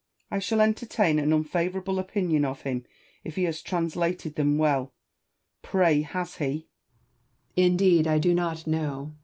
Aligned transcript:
I 0.31 0.39
shall 0.39 0.61
entertain 0.61 1.19
an 1.19 1.31
unfavourable 1.31 1.99
opinion 1.99 2.43
of 2.43 2.63
him 2.63 2.85
if 3.23 3.35
he 3.35 3.43
has 3.43 3.61
translated 3.61 4.33
them 4.33 4.57
well: 4.57 4.93
pray, 5.61 6.01
has 6.01 6.37
he? 6.37 6.67
Southey. 7.55 7.61
Indeed, 7.67 8.07
I 8.07 8.17
do 8.17 8.33
not 8.33 8.65
know. 8.65 9.13